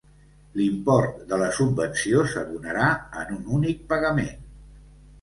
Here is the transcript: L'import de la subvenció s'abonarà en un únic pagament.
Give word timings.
L'import 0.59 1.19
de 1.33 1.39
la 1.43 1.51
subvenció 1.59 2.25
s'abonarà 2.33 2.89
en 3.23 3.39
un 3.39 3.47
únic 3.63 3.89
pagament. 3.97 4.39